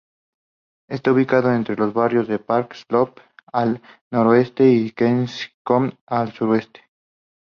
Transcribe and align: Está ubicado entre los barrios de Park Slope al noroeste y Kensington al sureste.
Está 0.89 1.11
ubicado 1.11 1.53
entre 1.53 1.75
los 1.75 1.93
barrios 1.93 2.27
de 2.27 2.39
Park 2.39 2.73
Slope 2.73 3.21
al 3.53 3.83
noroeste 4.09 4.67
y 4.67 4.89
Kensington 4.93 5.95
al 6.07 6.31
sureste. 6.33 6.81